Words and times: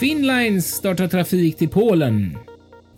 Finnlines 0.00 0.74
startar 0.74 1.08
trafik 1.08 1.56
till 1.56 1.68
Polen. 1.68 2.38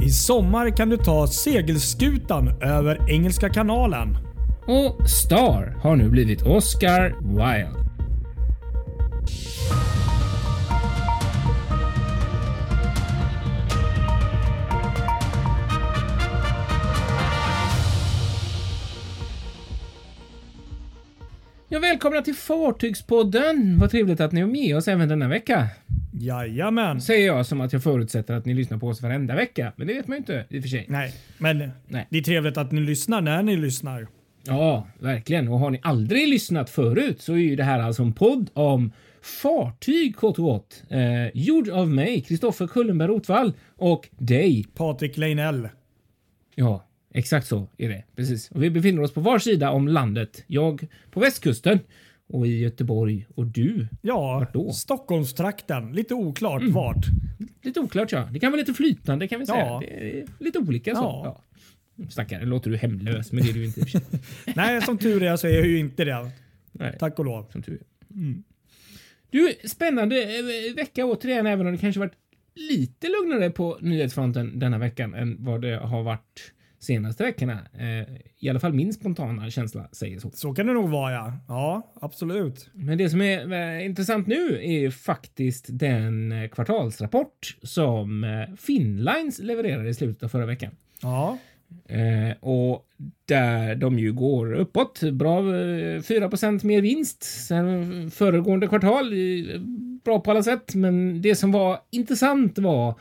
I 0.02 0.10
sommar 0.10 0.76
kan 0.76 0.88
du 0.88 0.96
ta 0.96 1.26
segelskutan 1.26 2.62
över 2.62 3.10
Engelska 3.10 3.48
kanalen. 3.48 4.16
Och 4.66 5.10
Star 5.10 5.76
har 5.82 5.96
nu 5.96 6.08
blivit 6.08 6.42
Oscar 6.42 7.14
Wilde. 7.22 7.70
Ja, 21.68 21.78
välkomna 21.78 22.22
till 22.22 22.34
Fartygspodden! 22.34 23.78
Vad 23.78 23.90
trevligt 23.90 24.20
att 24.20 24.32
ni 24.32 24.40
är 24.40 24.46
med 24.46 24.76
oss 24.76 24.88
även 24.88 25.08
denna 25.08 25.28
vecka. 25.28 25.68
Jajamän. 26.22 27.00
Säger 27.00 27.26
jag 27.26 27.46
som 27.46 27.60
att 27.60 27.72
jag 27.72 27.82
förutsätter 27.82 28.34
att 28.34 28.44
ni 28.44 28.54
lyssnar 28.54 28.78
på 28.78 28.88
oss 28.88 29.02
varenda 29.02 29.34
vecka. 29.34 29.72
Men 29.76 29.86
det 29.86 29.94
vet 29.94 30.08
man 30.08 30.14
ju 30.14 30.18
inte 30.18 30.44
i 30.48 30.58
och 30.58 30.62
för 30.62 30.68
sig. 30.68 30.86
Nej, 30.88 31.14
men 31.38 31.70
Nej. 31.88 32.06
det 32.10 32.18
är 32.18 32.22
trevligt 32.22 32.56
att 32.56 32.72
ni 32.72 32.80
lyssnar 32.80 33.20
när 33.20 33.42
ni 33.42 33.56
lyssnar. 33.56 34.06
Ja, 34.46 34.88
verkligen. 34.98 35.48
Och 35.48 35.58
har 35.58 35.70
ni 35.70 35.80
aldrig 35.82 36.28
lyssnat 36.28 36.70
förut 36.70 37.20
så 37.20 37.32
är 37.32 37.36
ju 37.36 37.56
det 37.56 37.64
här 37.64 37.78
alltså 37.78 38.02
en 38.02 38.12
podd 38.12 38.50
om 38.52 38.92
fartyg 39.22 40.16
kort 40.16 40.38
och 40.38 40.44
gott. 40.44 40.82
Eh, 40.88 41.28
gjord 41.34 41.68
av 41.68 41.90
mig, 41.90 42.20
Kristoffer 42.20 42.66
Kullenberg 42.66 43.08
Rotvall 43.08 43.52
och 43.76 44.08
dig. 44.18 44.66
Patrik 44.74 45.16
Leinell. 45.16 45.68
Ja, 46.54 46.86
exakt 47.14 47.46
så 47.46 47.68
är 47.78 47.88
det. 47.88 48.04
Precis. 48.16 48.50
Och 48.50 48.62
vi 48.62 48.70
befinner 48.70 49.02
oss 49.02 49.14
på 49.14 49.20
var 49.20 49.38
sida 49.38 49.70
om 49.70 49.88
landet. 49.88 50.44
Jag 50.46 50.86
på 51.10 51.20
västkusten 51.20 51.78
och 52.32 52.46
i 52.46 52.58
Göteborg 52.58 53.26
och 53.34 53.46
du. 53.46 53.88
Ja, 54.02 54.38
Vart 54.38 54.54
då? 54.54 54.72
Stockholmstrakten. 54.72 55.92
Lite 55.92 56.14
oklart 56.14 56.60
Mm. 56.62 56.74
vart. 56.74 57.06
Lite 57.62 57.80
oklart 57.80 58.12
ja. 58.12 58.28
Det 58.32 58.40
kan 58.40 58.52
vara 58.52 58.58
lite 58.60 58.74
flytande 58.74 59.28
kan 59.28 59.40
vi 59.40 59.46
säga. 59.46 59.64
Ja. 59.66 59.82
Lite 60.38 60.58
olika 60.58 60.94
så. 60.94 61.00
Ja. 61.00 61.44
Ja. 61.96 62.04
Stackare, 62.10 62.44
låter 62.44 62.70
du 62.70 62.76
hemlös, 62.76 63.32
men 63.32 63.44
det 63.44 63.50
är 63.50 63.54
du 63.54 63.64
inte. 63.64 63.80
Nej, 64.56 64.82
som 64.82 64.98
tur 64.98 65.22
är 65.22 65.36
så 65.36 65.46
är 65.46 65.50
jag 65.52 65.66
ju 65.66 65.78
inte 65.78 66.04
det. 66.04 66.30
Nej. 66.72 66.96
Tack 66.98 67.18
och 67.18 67.24
lov. 67.24 67.46
Som 67.52 67.62
tur 67.62 67.74
är. 67.74 68.14
Mm. 68.14 68.42
Du, 69.30 69.54
spännande 69.64 70.22
eh, 70.22 70.74
vecka 70.76 71.04
återigen, 71.04 71.46
även 71.46 71.66
om 71.66 71.72
det 71.72 71.78
kanske 71.78 72.00
varit 72.00 72.16
lite 72.54 73.06
lugnare 73.08 73.50
på 73.50 73.78
nyhetsfronten 73.80 74.58
denna 74.58 74.78
veckan 74.78 75.14
än 75.14 75.36
vad 75.44 75.62
det 75.62 75.76
har 75.76 76.02
varit 76.02 76.52
senaste 76.80 77.24
veckorna. 77.24 77.58
Eh, 77.78 78.16
I 78.38 78.48
alla 78.48 78.60
fall 78.60 78.72
min 78.72 78.92
spontana 78.92 79.50
känsla 79.50 79.88
säger 79.92 80.18
så. 80.18 80.30
Så 80.30 80.54
kan 80.54 80.66
det 80.66 80.72
nog 80.72 80.90
vara 80.90 81.12
ja. 81.12 81.32
Ja, 81.48 81.92
absolut. 82.00 82.70
Men 82.72 82.98
det 82.98 83.10
som 83.10 83.20
är 83.20 83.52
eh, 83.52 83.86
intressant 83.86 84.26
nu 84.26 84.58
är 84.62 84.80
ju 84.80 84.90
faktiskt 84.90 85.66
den 85.68 86.32
eh, 86.32 86.48
kvartalsrapport 86.48 87.56
som 87.62 88.46
Finnlines 88.58 89.38
levererade 89.38 89.88
i 89.88 89.94
slutet 89.94 90.22
av 90.22 90.28
förra 90.28 90.46
veckan. 90.46 90.70
Ja, 91.02 91.38
Eh, 91.88 92.36
och 92.40 92.86
där 93.24 93.74
de 93.74 93.98
ju 93.98 94.12
går 94.12 94.52
uppåt. 94.52 95.00
Bra 95.12 95.38
eh, 95.38 96.02
4 96.02 96.30
mer 96.62 96.80
vinst 96.80 97.22
sen 97.22 98.10
föregående 98.10 98.66
kvartal. 98.66 99.14
Bra 100.04 100.20
på 100.20 100.30
alla 100.30 100.42
sätt, 100.42 100.74
men 100.74 101.22
det 101.22 101.34
som 101.34 101.52
var 101.52 101.78
intressant 101.90 102.58
var 102.58 102.94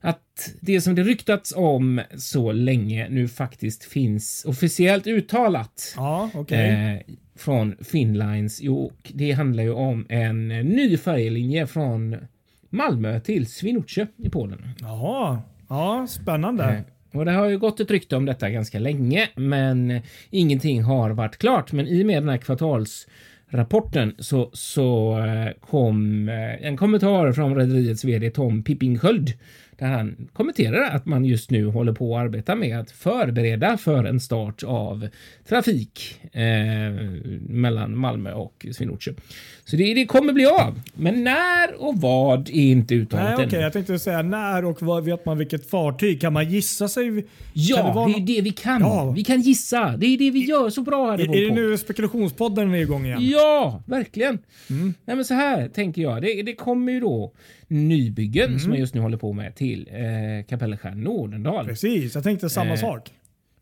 att 0.00 0.54
det 0.60 0.80
som 0.80 0.94
det 0.94 1.02
ryktats 1.02 1.52
om 1.56 2.00
så 2.16 2.52
länge 2.52 3.08
nu 3.10 3.28
faktiskt 3.28 3.84
finns 3.84 4.44
officiellt 4.48 5.06
uttalat 5.06 5.94
ja 5.96 6.30
okej. 6.34 6.68
eh, 6.70 7.14
från 7.36 7.76
Finnlines. 7.80 8.60
Jo, 8.62 8.92
det 9.14 9.32
handlar 9.32 9.62
ju 9.62 9.72
om 9.72 10.06
en 10.08 10.48
ny 10.48 10.96
färjelinje 10.96 11.66
från 11.66 12.16
Malmö 12.70 13.20
till 13.20 13.46
Swinoujscie 13.46 14.06
i 14.16 14.28
Polen. 14.30 14.68
Jaha, 14.80 15.42
ja, 15.68 16.06
spännande. 16.08 16.64
Eh, 16.64 17.18
Och 17.18 17.24
det 17.24 17.32
har 17.32 17.46
ju 17.46 17.58
gått 17.58 17.80
ett 17.80 17.90
rykte 17.90 18.16
om 18.16 18.24
detta 18.24 18.50
ganska 18.50 18.78
länge, 18.78 19.28
men 19.36 20.00
ingenting 20.30 20.82
har 20.82 21.10
varit 21.10 21.36
klart. 21.36 21.72
Men 21.72 21.86
i 21.86 22.02
och 22.02 22.06
med 22.06 22.22
den 22.22 22.28
här 22.28 22.38
kvartalsrapporten 22.38 24.14
så, 24.18 24.50
så 24.52 25.18
eh, 25.18 25.52
kom 25.60 26.28
eh, 26.28 26.66
en 26.66 26.76
kommentar 26.76 27.32
från 27.32 27.54
rederiets 27.56 28.04
vd 28.04 28.30
Tom 28.30 28.62
Pippingsköld 28.62 29.32
där 29.78 29.86
han 29.86 30.28
kommenterar 30.32 30.90
att 30.90 31.06
man 31.06 31.24
just 31.24 31.50
nu 31.50 31.66
håller 31.66 31.92
på 31.92 32.16
att 32.16 32.22
arbeta 32.22 32.54
med 32.54 32.80
att 32.80 32.90
förbereda 32.90 33.76
för 33.76 34.04
en 34.04 34.20
start 34.20 34.62
av 34.62 35.08
trafik 35.48 36.20
eh, 36.32 36.42
mellan 37.48 37.98
Malmö 37.98 38.32
och 38.32 38.66
Swinoujscie. 38.72 39.14
Så 39.64 39.76
det, 39.76 39.94
det 39.94 40.06
kommer 40.06 40.32
bli 40.32 40.46
av. 40.46 40.80
Men 40.94 41.24
när 41.24 41.82
och 41.82 42.00
vad 42.00 42.48
är 42.48 42.52
inte 42.52 42.94
Nej, 42.94 43.02
uttalat 43.02 43.34
okej. 43.34 43.44
ännu. 43.44 43.60
Jag 43.60 43.72
tänkte 43.72 43.98
säga 43.98 44.22
när 44.22 44.64
och 44.64 44.82
vad 44.82 45.04
vet 45.04 45.26
man 45.26 45.38
vilket 45.38 45.70
fartyg? 45.70 46.20
Kan 46.20 46.32
man 46.32 46.50
gissa 46.50 46.88
sig? 46.88 47.10
Det 47.10 47.24
Ja, 47.52 47.92
vara 47.92 48.08
det, 48.08 48.14
är 48.14 48.20
det 48.36 48.40
vi 48.40 48.50
kan. 48.50 48.80
Ja. 48.80 49.10
Vi 49.10 49.24
kan 49.24 49.40
gissa. 49.40 49.96
Det 49.96 50.06
är 50.06 50.18
det 50.18 50.30
vi 50.30 50.44
gör 50.44 50.70
så 50.70 50.82
bra 50.82 51.10
här 51.10 51.20
i 51.20 51.26
vår 51.26 51.36
är 51.36 51.40
det 51.40 51.48
podd. 51.48 51.56
nu 51.58 51.78
spekulationspodden 51.78 52.74
är 52.74 52.78
igång 52.78 53.06
igen? 53.06 53.18
Ja, 53.22 53.82
verkligen. 53.86 54.38
Mm. 54.70 54.94
Nej, 55.04 55.16
men 55.16 55.24
så 55.24 55.34
här 55.34 55.68
tänker 55.68 56.02
jag. 56.02 56.22
Det, 56.22 56.42
det 56.42 56.54
kommer 56.54 56.92
ju 56.92 57.00
då 57.00 57.32
nybyggen 57.68 58.46
Mm. 58.48 58.58
som 58.58 58.72
jag 58.72 58.80
just 58.80 58.94
nu 58.94 59.00
håller 59.00 59.16
på 59.16 59.32
med 59.32 59.54
till 59.54 59.88
eh, 59.92 60.44
Kapellskär 60.48 60.94
Nordendal. 60.94 61.66
Precis, 61.66 62.14
jag 62.14 62.24
tänkte 62.24 62.50
samma 62.50 62.70
Eh, 62.70 62.76
sak. 62.76 63.10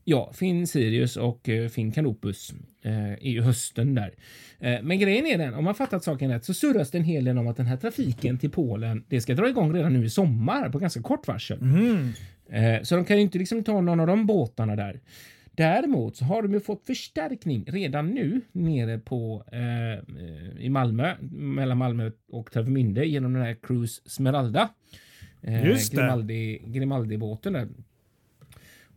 Ja, 0.09 0.33
Finn 0.35 0.67
Sirius 0.67 1.17
och 1.17 1.49
eh, 1.49 1.69
Finn 1.69 1.93
Canopus 1.93 2.55
eh, 2.83 3.13
är 3.13 3.31
ju 3.31 3.43
hösten 3.43 3.95
där. 3.95 4.15
Eh, 4.61 4.83
men 4.83 4.99
grejen 4.99 5.27
är 5.27 5.39
den, 5.39 5.55
om 5.55 5.65
man 5.65 5.75
fattat 5.75 6.05
saken 6.05 6.31
rätt 6.31 6.45
så 6.45 6.55
surras 6.55 6.91
det 6.91 6.99
en 6.99 7.05
hel 7.05 7.25
del 7.25 7.39
om 7.39 7.47
att 7.49 7.57
den 7.57 7.67
här 7.67 7.77
trafiken 7.77 8.39
till 8.39 8.51
Polen, 8.51 9.05
det 9.09 9.21
ska 9.21 9.35
dra 9.35 9.49
igång 9.49 9.73
redan 9.75 9.93
nu 9.93 10.05
i 10.05 10.11
sommar 10.11 10.69
på 10.71 10.79
ganska 10.79 11.03
kort 11.03 11.29
varsel. 11.29 11.59
Mhm. 11.63 12.13
Eh, 12.51 12.83
så 12.83 12.97
de 12.97 13.05
kan 13.05 13.17
ju 13.17 13.23
inte 13.23 13.39
liksom 13.39 13.65
ta 13.65 13.81
någon 13.81 14.01
av 14.01 14.07
de 14.07 14.27
båtarna 14.27 14.77
där. 14.77 15.01
Däremot 15.57 16.17
så 16.17 16.25
har 16.25 16.43
de 16.43 16.53
ju 16.53 16.61
fått 16.61 16.87
förstärkning 16.87 17.65
redan 17.67 18.11
nu 18.11 18.41
nere 18.53 18.99
på 18.99 19.45
eh, 19.53 20.65
i 20.65 20.69
Malmö, 20.69 21.17
mellan 21.31 21.79
Malmö 21.79 22.11
och 22.29 22.53
Travemünde 22.53 23.05
genom 23.05 23.33
den 23.33 23.43
här 23.43 23.57
Cruise 23.63 24.03
Smeralda. 24.07 24.69
Eh, 25.43 25.67
Just 25.67 25.91
det. 25.91 25.97
Grimaldi, 25.97 26.63
Grimaldi-båten 26.67 27.53
där. 27.53 27.69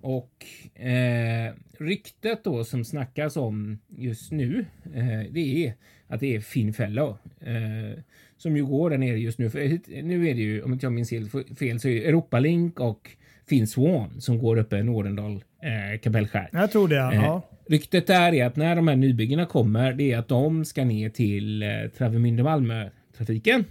Och 0.01 0.45
eh, 0.81 1.53
ryktet 1.79 2.43
då 2.43 2.63
som 2.63 2.85
snackas 2.85 3.37
om 3.37 3.79
just 3.87 4.31
nu, 4.31 4.65
eh, 4.93 5.31
det 5.31 5.65
är 5.65 5.73
att 6.07 6.19
det 6.19 6.35
är 6.35 6.39
Finn 6.39 6.73
Fellow. 6.73 7.17
Eh, 7.41 7.99
som 8.37 8.57
ju 8.57 8.65
går 8.65 8.89
där 8.89 8.97
nere 8.97 9.19
just 9.19 9.39
nu. 9.39 9.49
För 9.49 9.59
nu 10.01 10.29
är 10.29 10.35
det 10.35 10.41
ju, 10.41 10.63
om 10.63 10.73
inte 10.73 10.85
jag 10.85 10.93
minns 10.93 11.11
helt 11.11 11.31
fel, 11.59 11.79
så 11.79 11.87
är 11.87 11.93
det 11.93 12.07
Europalink 12.07 12.79
och 12.79 13.09
Finn 13.49 13.67
Swan 13.67 14.21
som 14.21 14.37
går 14.39 14.57
uppe 14.57 14.77
i 14.77 14.83
Nordendal, 14.83 15.43
eh, 15.63 15.99
Kapellskär. 15.99 16.49
Jag 16.51 16.71
tror 16.71 16.87
det. 16.87 16.97
Eh, 16.97 17.13
Ja. 17.15 17.41
Ryktet 17.67 18.09
är 18.09 18.45
att 18.45 18.55
när 18.55 18.75
de 18.75 18.87
här 18.87 18.95
nybyggena 18.95 19.45
kommer, 19.45 19.93
det 19.93 20.11
är 20.11 20.17
att 20.17 20.27
de 20.27 20.65
ska 20.65 20.85
ner 20.85 21.09
till 21.09 21.63
eh, 21.63 21.69
Travemünde 21.97 22.43
Malmö 22.43 22.89
trafiken. 23.17 23.63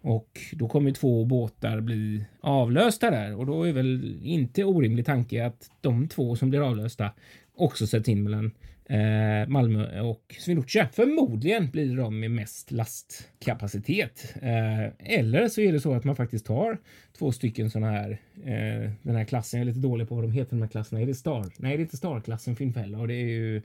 Och 0.00 0.28
då 0.52 0.68
kommer 0.68 0.90
två 0.90 1.24
båtar 1.24 1.80
bli 1.80 2.24
avlösta 2.40 3.10
där 3.10 3.34
och 3.38 3.46
då 3.46 3.62
är 3.62 3.72
väl 3.72 4.18
inte 4.22 4.64
orimlig 4.64 5.06
tanke 5.06 5.46
att 5.46 5.70
de 5.80 6.08
två 6.08 6.36
som 6.36 6.50
blir 6.50 6.68
avlösta 6.68 7.10
också 7.56 7.86
sätts 7.86 8.08
in 8.08 8.22
mellan 8.22 8.50
eh, 8.88 9.48
Malmö 9.48 10.00
och 10.00 10.36
Swinoujscie. 10.38 10.88
Förmodligen 10.92 11.70
blir 11.70 11.88
det 11.88 12.02
de 12.02 12.20
med 12.20 12.30
mest 12.30 12.70
lastkapacitet. 12.70 14.34
Eh, 14.42 15.14
eller 15.18 15.48
så 15.48 15.60
är 15.60 15.72
det 15.72 15.80
så 15.80 15.94
att 15.94 16.04
man 16.04 16.16
faktiskt 16.16 16.46
tar 16.46 16.78
två 17.18 17.32
stycken 17.32 17.70
sådana 17.70 17.92
här. 17.92 18.10
Eh, 18.44 18.90
den 19.02 19.16
här 19.16 19.24
klassen, 19.24 19.60
jag 19.60 19.68
är 19.68 19.72
lite 19.72 19.88
dålig 19.88 20.08
på 20.08 20.14
vad 20.14 20.24
de 20.24 20.32
heter 20.32 20.50
de 20.50 20.62
här 20.62 20.68
klasserna. 20.68 21.00
Är 21.00 21.06
det 21.06 21.14
Star? 21.14 21.46
Nej, 21.58 21.76
det 21.76 21.80
är 21.80 21.84
inte 21.84 21.96
Star-klassen 21.96 22.56
Finnfälla 22.56 22.98
och 22.98 23.08
det 23.08 23.14
är 23.14 23.28
ju 23.28 23.56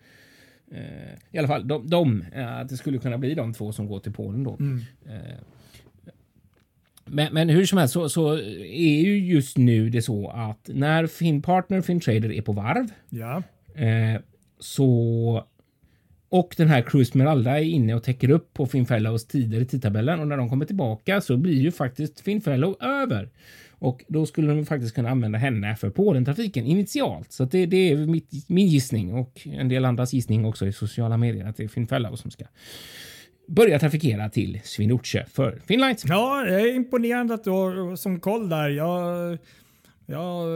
eh, 0.72 1.14
i 1.32 1.38
alla 1.38 1.48
fall 1.48 1.68
de, 1.68 1.90
de 1.90 2.26
eh, 2.34 2.58
att 2.58 2.70
det 2.70 2.78
skulle 2.78 2.98
kunna 2.98 3.18
bli 3.18 3.36
de 3.36 3.54
två 3.54 3.72
som 3.72 3.88
går 3.88 4.00
till 4.00 4.14
Polen 4.14 4.44
då. 4.44 4.58
Mm. 4.60 4.82
Eh, 5.06 5.38
men, 7.12 7.34
men 7.34 7.50
hur 7.50 7.66
som 7.66 7.78
helst 7.78 7.94
så, 7.94 8.10
så 8.10 8.34
är 8.64 9.02
ju 9.02 9.20
just 9.20 9.58
nu 9.58 9.90
det 9.90 10.02
så 10.02 10.30
att 10.30 10.70
när 10.74 11.08
Finn 11.08 11.42
Partner 11.42 11.82
Finn 11.82 12.00
Trader 12.00 12.32
är 12.32 12.42
på 12.42 12.52
varv 12.52 12.88
ja. 13.10 13.44
eh, 13.76 14.22
så 14.60 15.46
och 16.30 16.54
den 16.58 16.68
här 16.68 16.82
Cruise 16.82 17.18
Meralda 17.18 17.60
är 17.60 17.64
inne 17.64 17.94
och 17.94 18.04
täcker 18.04 18.30
upp 18.30 18.54
på 18.54 18.66
Finn 18.66 18.86
Fellows 18.86 19.28
tider 19.28 19.62
i 19.62 19.66
tidtabellen 19.66 20.20
och 20.20 20.28
när 20.28 20.38
de 20.38 20.50
kommer 20.50 20.66
tillbaka 20.66 21.22
så 21.22 21.38
blir 21.38 21.62
ju 21.62 21.72
faktiskt 21.72 22.20
Finn 22.20 22.42
Fellow 22.42 22.76
över. 22.80 23.30
Och 23.72 24.06
då 24.08 24.26
skulle 24.26 24.54
de 24.54 24.66
faktiskt 24.66 24.96
kunna 24.96 25.10
använda 25.10 25.40
henne 25.40 25.76
för 25.76 25.90
Polentrafiken 25.90 26.66
initialt. 26.66 27.32
Så 27.32 27.46
det, 27.46 27.66
det 27.66 27.92
är 27.92 27.98
mitt, 27.98 28.50
min 28.50 28.68
gissning 28.68 29.14
och 29.14 29.48
en 29.48 29.70
del 29.70 29.86
andras 29.86 30.14
gissning 30.14 30.46
också 30.46 30.68
i 30.68 30.74
sociala 30.74 31.18
medier 31.18 31.46
att 31.46 31.58
det 31.58 31.64
är 31.64 31.68
Finn 31.68 31.88
Fellow 31.88 32.16
som 32.16 32.32
ska 32.32 32.46
börja 33.48 33.80
trafikera 33.80 34.30
till 34.30 34.62
Swinoujscie 34.64 35.26
för 35.26 35.62
Finnlines. 35.66 36.06
ja, 36.06 36.44
det 36.48 36.62
är 36.62 36.76
imponerande 36.76 37.34
att 37.34 37.44
du 37.44 37.50
har 37.50 37.96
som 37.96 38.20
koll 38.20 38.50
där. 38.50 38.70
Jag 38.70 39.38
Jag 40.06 40.48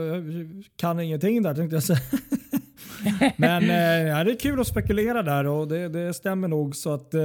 kan 0.76 1.00
ingenting 1.00 1.42
där 1.42 1.54
tänkte 1.54 1.76
jag 1.76 1.82
säga. 1.82 2.00
Men 3.36 3.70
eh, 3.70 4.08
ja, 4.08 4.24
det 4.24 4.32
är 4.32 4.38
kul 4.38 4.60
att 4.60 4.66
spekulera 4.66 5.22
där 5.22 5.46
och 5.46 5.68
det, 5.68 5.88
det 5.88 6.14
stämmer 6.14 6.48
nog. 6.48 6.76
så 6.76 6.94
att 6.94 7.14
eh, 7.14 7.20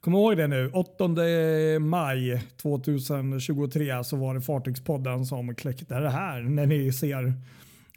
Kom 0.00 0.14
ihåg 0.14 0.36
det 0.36 0.46
nu. 0.46 0.70
8 0.72 1.08
maj 1.80 2.42
2023 2.62 4.04
så 4.04 4.16
var 4.16 4.34
det 4.34 4.40
Fartygspodden 4.40 5.26
som 5.26 5.54
kläckte 5.54 6.00
det 6.00 6.10
här 6.10 6.40
när 6.40 6.66
ni 6.66 6.92
ser 6.92 7.32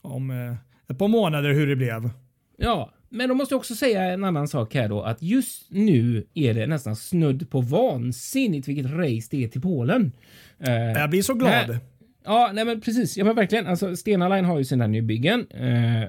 om 0.02 0.32
eh, 0.32 0.56
ett 0.92 0.98
par 0.98 1.08
månader 1.08 1.54
hur 1.54 1.68
det 1.68 1.76
blev. 1.76 2.10
Ja, 2.58 2.94
men 3.10 3.30
då 3.30 3.36
måste 3.36 3.54
jag 3.54 3.60
också 3.60 3.76
säga 3.76 4.04
en 4.04 4.24
annan 4.24 4.48
sak 4.48 4.74
här 4.74 4.90
då 4.90 5.02
att 5.02 5.22
just 5.22 5.72
nu 5.72 6.26
är 6.34 6.54
det 6.54 6.68
nästan 6.68 6.96
snudd 6.96 7.50
på 7.50 7.62
vansinnigt 7.62 8.68
vilket 8.68 8.92
race 8.92 9.28
det 9.32 9.44
är 9.44 9.48
till 9.48 9.62
Polen. 9.62 10.12
Jag 10.96 11.10
blir 11.10 11.22
så 11.22 11.34
glad. 11.34 11.52
Här, 11.52 11.80
ja, 12.24 12.52
nej 12.54 12.66
men 12.66 12.82
precis. 12.82 13.18
Ja, 13.18 13.26
men 13.26 13.36
verkligen. 13.36 13.68
Alltså 13.68 13.96
Stena 13.96 14.30
Line 14.30 14.46
har 14.46 14.58
ju 14.58 14.66
sina 14.66 14.88
nybyggen. 14.88 15.40
Uh, 15.40 16.06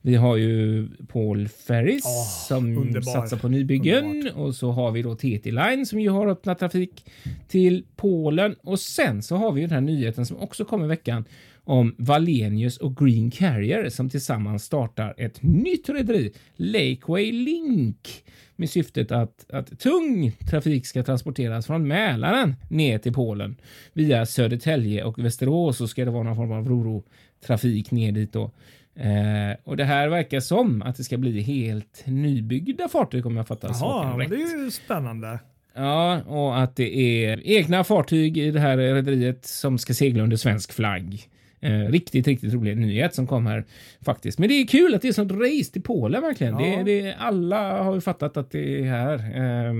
vi 0.00 0.14
har 0.14 0.36
ju 0.36 0.88
Paul 1.08 1.48
Ferris 1.48 2.04
oh, 2.04 2.48
som 2.48 2.78
underbar. 2.78 3.12
satsar 3.12 3.36
på 3.36 3.48
nybyggen 3.48 4.04
Underbart. 4.04 4.36
och 4.36 4.54
så 4.54 4.70
har 4.70 4.90
vi 4.90 5.02
då 5.02 5.14
TT 5.14 5.50
Line 5.50 5.86
som 5.86 6.00
ju 6.00 6.10
har 6.10 6.26
öppnat 6.26 6.58
trafik 6.58 7.04
till 7.48 7.84
Polen 7.96 8.54
och 8.62 8.80
sen 8.80 9.22
så 9.22 9.36
har 9.36 9.52
vi 9.52 9.60
den 9.60 9.70
här 9.70 9.80
nyheten 9.80 10.26
som 10.26 10.36
också 10.36 10.64
kom 10.64 10.84
i 10.84 10.86
veckan 10.86 11.24
om 11.68 11.94
Valenius 11.98 12.76
och 12.76 12.96
Green 12.96 13.30
Carrier 13.30 13.88
som 13.88 14.10
tillsammans 14.10 14.64
startar 14.64 15.14
ett 15.16 15.42
nytt 15.42 15.88
rederi, 15.88 16.32
Lakeway 16.56 17.32
Link, 17.32 18.24
med 18.56 18.70
syftet 18.70 19.12
att, 19.12 19.50
att 19.50 19.78
tung 19.78 20.32
trafik 20.50 20.86
ska 20.86 21.02
transporteras 21.02 21.66
från 21.66 21.88
Mälaren 21.88 22.56
ner 22.68 22.98
till 22.98 23.12
Polen. 23.12 23.56
Via 23.92 24.26
Södertälje 24.26 25.04
och 25.04 25.18
Västerås 25.18 25.76
så 25.76 25.88
ska 25.88 26.04
det 26.04 26.10
vara 26.10 26.22
någon 26.22 26.36
form 26.36 26.52
av 26.52 26.68
roro-trafik 26.68 27.90
ner 27.90 28.12
dit 28.12 28.32
då. 28.32 28.50
Eh, 28.94 29.56
och 29.64 29.76
det 29.76 29.84
här 29.84 30.08
verkar 30.08 30.40
som 30.40 30.82
att 30.82 30.96
det 30.96 31.04
ska 31.04 31.16
bli 31.16 31.40
helt 31.40 32.02
nybyggda 32.06 32.88
fartyg 32.88 33.26
om 33.26 33.36
jag 33.36 33.46
fattar 33.46 33.72
saken 33.72 34.18
rätt. 34.18 34.30
det 34.30 34.36
är 34.36 34.64
ju 34.64 34.70
spännande. 34.70 35.38
Ja, 35.74 36.22
och 36.22 36.58
att 36.58 36.76
det 36.76 36.96
är 36.98 37.40
egna 37.44 37.84
fartyg 37.84 38.38
i 38.38 38.50
det 38.50 38.60
här 38.60 38.76
rederiet 38.76 39.46
som 39.46 39.78
ska 39.78 39.94
segla 39.94 40.22
under 40.22 40.36
svensk 40.36 40.72
flagg. 40.72 41.28
Eh, 41.60 41.90
riktigt, 41.90 42.26
riktigt 42.26 42.54
rolig 42.54 42.76
nyhet 42.76 43.14
som 43.14 43.26
kom 43.26 43.46
här 43.46 43.64
faktiskt. 44.04 44.38
Men 44.38 44.48
det 44.48 44.54
är 44.54 44.66
kul 44.66 44.94
att 44.94 45.02
det 45.02 45.08
är 45.08 45.12
sånt 45.12 45.32
race 45.32 45.72
till 45.72 45.82
Polen 45.82 46.22
verkligen. 46.22 46.58
Ja. 46.58 46.76
Det, 46.76 46.82
det, 46.82 47.14
alla 47.14 47.82
har 47.82 47.94
ju 47.94 48.00
fattat 48.00 48.36
att 48.36 48.50
det 48.50 48.80
är 48.80 48.84
här. 48.84 49.14
Eh, 49.14 49.74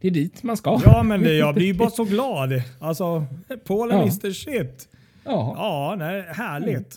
det 0.00 0.08
är 0.08 0.10
dit 0.10 0.42
man 0.42 0.56
ska. 0.56 0.80
Ja, 0.84 1.02
men 1.02 1.22
det, 1.22 1.34
jag 1.34 1.54
blir 1.54 1.74
bara 1.74 1.90
så 1.90 2.04
glad. 2.04 2.62
Alltså, 2.78 3.26
Polen 3.64 3.98
ja. 3.98 4.06
is 4.06 4.20
the 4.20 4.32
shit. 4.32 4.88
Ja, 5.24 5.54
ja 5.56 5.94
nej, 5.98 6.24
härligt. 6.28 6.76
Mm. 6.76 6.88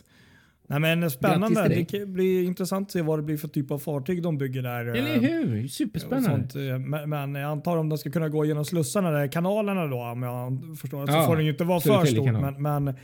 Nej, 0.67 0.79
men 0.79 1.11
spännande. 1.11 1.85
Det 1.91 2.05
blir 2.05 2.43
intressant 2.43 2.87
att 2.87 2.91
se 2.91 3.01
vad 3.01 3.19
det 3.19 3.23
blir 3.23 3.37
för 3.37 3.47
typ 3.47 3.71
av 3.71 3.79
fartyg 3.79 4.23
de 4.23 4.37
bygger 4.37 4.61
där. 4.61 4.85
Eller 4.85 5.19
hur? 5.19 5.67
Superspännande. 5.67 6.69
Eh, 6.69 6.79
men 7.07 7.35
jag 7.35 7.51
antar 7.51 7.77
om 7.77 7.89
de 7.89 7.97
ska 7.97 8.11
kunna 8.11 8.29
gå 8.29 8.45
genom 8.45 8.65
slussarna, 8.65 9.11
där 9.11 9.27
kanalerna 9.27 9.87
då, 9.87 10.01
om 10.01 10.23
jag 10.23 10.77
förstår. 10.81 11.07
Så 11.07 11.25
får 11.25 11.35
den 11.35 11.45
ju 11.45 11.51
inte 11.51 11.63
vara 11.63 11.79
för 11.79 12.05
stor. 12.05 12.31
Men, 12.31 12.61
men, 12.61 12.95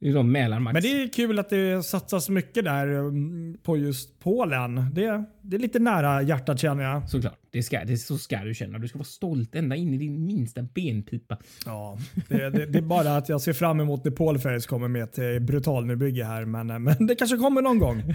i 0.00 0.12
de 0.12 0.32
Men 0.72 0.82
det 0.82 1.02
är 1.02 1.08
kul 1.08 1.38
att 1.38 1.48
det 1.48 1.84
satsas 1.84 2.28
mycket 2.28 2.64
där 2.64 2.86
mm, 2.86 3.56
på 3.62 3.76
just 3.76 4.20
Polen. 4.20 4.94
Det, 4.94 5.24
det 5.46 5.56
är 5.56 5.60
lite 5.60 5.78
nära 5.78 6.22
hjärtat 6.22 6.60
känner 6.60 6.84
jag. 6.84 7.08
Såklart. 7.08 7.38
Det, 7.50 7.62
ska, 7.62 7.84
det 7.84 7.96
så 7.96 8.18
ska 8.18 8.38
du 8.38 8.54
känna. 8.54 8.78
Du 8.78 8.88
ska 8.88 8.98
vara 8.98 9.04
stolt 9.04 9.54
ända 9.54 9.76
in 9.76 9.94
i 9.94 9.98
din 9.98 10.26
minsta 10.26 10.62
benpipa. 10.62 11.38
Ja, 11.66 11.98
det, 12.28 12.50
det, 12.50 12.66
det 12.66 12.78
är 12.78 12.82
bara 12.82 13.16
att 13.16 13.28
jag 13.28 13.40
ser 13.40 13.52
fram 13.52 13.80
emot 13.80 14.04
när 14.04 14.12
Polfärgs 14.12 14.66
kommer 14.66 14.88
med 14.88 15.02
ett 15.02 15.42
brutal 15.42 15.86
nybygge 15.86 16.24
här. 16.24 16.44
Men, 16.44 16.66
men 16.82 17.06
det 17.06 17.14
kanske 17.14 17.36
kommer 17.36 17.62
någon 17.62 17.78
gång. 17.78 18.02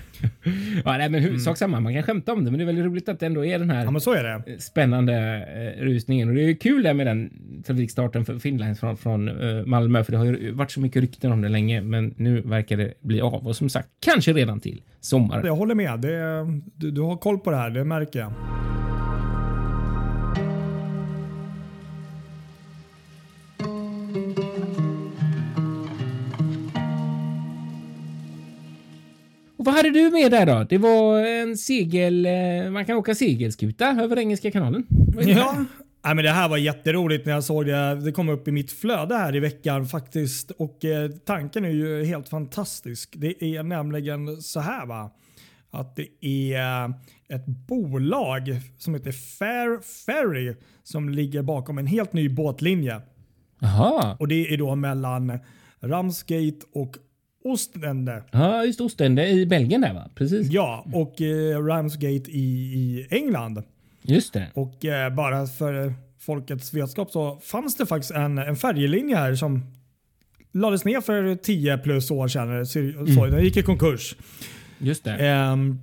ja, 0.85 0.97
nej, 0.97 1.09
men 1.09 1.21
hur, 1.21 1.29
mm. 1.29 1.55
samma. 1.55 1.79
Man 1.79 1.93
kan 1.93 2.03
skämta 2.03 2.33
om 2.33 2.45
det, 2.45 2.51
men 2.51 2.57
det 2.57 2.63
är 2.63 2.65
väldigt 2.65 2.85
roligt 2.85 3.09
att 3.09 3.19
det 3.19 3.25
ändå 3.25 3.45
är 3.45 3.59
den 3.59 3.69
här 3.69 3.83
ja, 3.83 3.91
men 3.91 4.01
så 4.01 4.13
är 4.13 4.23
det. 4.23 4.61
spännande 4.61 5.13
eh, 5.13 5.83
rusningen. 5.83 6.29
Och 6.29 6.35
det 6.35 6.41
är 6.41 6.53
kul 6.53 6.83
det 6.83 6.93
med 6.93 7.07
den 7.07 7.31
trafikstarten 7.65 8.25
för 8.25 8.39
Finland 8.39 8.79
från, 8.79 8.97
från 8.97 9.29
uh, 9.29 9.65
Malmö, 9.65 10.03
för 10.03 10.11
det 10.11 10.17
har 10.17 10.25
ju 10.25 10.51
varit 10.51 10.71
så 10.71 10.79
mycket 10.79 11.01
rykten 11.01 11.31
om 11.31 11.41
det 11.41 11.49
länge, 11.49 11.81
men 11.81 12.13
nu 12.17 12.41
verkar 12.41 12.77
det 12.77 12.93
bli 13.01 13.21
av. 13.21 13.47
Och 13.47 13.55
som 13.55 13.69
sagt, 13.69 13.89
kanske 13.99 14.33
redan 14.33 14.59
till 14.59 14.81
sommar. 14.99 15.45
Jag 15.45 15.55
håller 15.55 15.75
med. 15.75 15.99
Det, 15.99 16.45
du, 16.75 16.91
du 16.91 17.01
har 17.01 17.17
koll 17.21 17.39
på 17.39 17.51
det 17.51 17.57
här, 17.57 17.69
det 17.69 17.83
märker 17.83 18.19
jag. 18.19 18.33
Och 29.57 29.65
vad 29.65 29.75
hade 29.75 29.89
du 29.89 30.11
med 30.11 30.31
där 30.31 30.45
då? 30.45 30.65
Det 30.69 30.77
var 30.77 31.19
en 31.19 31.57
segel... 31.57 32.25
Eh, 32.25 32.71
man 32.71 32.85
kan 32.85 32.97
åka 32.97 33.15
segelskuta 33.15 33.97
över 34.01 34.19
Engelska 34.19 34.51
kanalen. 34.51 34.85
Ja, 35.25 35.65
Nej, 36.03 36.15
men 36.15 36.25
det 36.25 36.31
här 36.31 36.49
var 36.49 36.57
jätteroligt 36.57 37.25
när 37.25 37.33
jag 37.33 37.43
såg 37.43 37.65
det. 37.65 37.95
Det 37.95 38.11
kom 38.11 38.29
upp 38.29 38.47
i 38.47 38.51
mitt 38.51 38.71
flöde 38.71 39.15
här 39.15 39.35
i 39.35 39.39
veckan 39.39 39.87
faktiskt. 39.87 40.51
Och 40.51 40.85
eh, 40.85 41.11
tanken 41.25 41.65
är 41.65 41.69
ju 41.69 42.03
helt 42.05 42.29
fantastisk. 42.29 43.13
Det 43.17 43.43
är 43.43 43.63
nämligen 43.63 44.41
så 44.41 44.59
här 44.59 44.85
va. 44.85 45.11
Att 45.71 45.95
det 45.95 46.25
är 46.25 46.93
ett 47.29 47.45
bolag 47.45 48.61
som 48.77 48.93
heter 48.93 49.11
Fair 49.11 49.79
Ferry 50.05 50.55
som 50.83 51.09
ligger 51.09 51.41
bakom 51.41 51.77
en 51.77 51.87
helt 51.87 52.13
ny 52.13 52.29
båtlinje. 52.29 53.01
Aha. 53.61 54.15
Och 54.19 54.27
det 54.27 54.53
är 54.53 54.57
då 54.57 54.75
mellan 54.75 55.39
Ramsgate 55.79 56.59
och 56.73 56.97
Ostende. 57.43 58.23
Ja, 58.31 58.65
just 58.65 58.81
Ostende 58.81 59.27
i 59.27 59.45
Belgien 59.45 59.81
där 59.81 59.93
va? 59.93 60.09
Precis. 60.15 60.51
Ja, 60.51 60.85
och 60.93 61.21
eh, 61.21 61.65
Ramsgate 61.65 62.31
i, 62.31 62.73
i 62.73 63.07
England. 63.09 63.63
Just 64.01 64.33
det. 64.33 64.47
Och 64.53 64.85
eh, 64.85 65.13
bara 65.13 65.47
för 65.47 65.93
folkets 66.19 66.73
vetskap 66.73 67.11
så 67.11 67.39
fanns 67.43 67.77
det 67.77 67.85
faktiskt 67.85 68.11
en, 68.11 68.37
en 68.37 68.55
färjelinje 68.55 69.15
här 69.15 69.35
som 69.35 69.61
lades 70.51 70.85
ner 70.85 71.01
för 71.01 71.35
10 71.35 71.77
plus 71.77 72.11
år 72.11 72.27
sedan. 72.27 72.65
Så, 72.65 72.79
mm. 72.79 73.31
Den 73.31 73.43
gick 73.43 73.57
i 73.57 73.63
konkurs. 73.63 74.15
Just 74.81 75.03
det. 75.03 75.51
Um, 75.51 75.79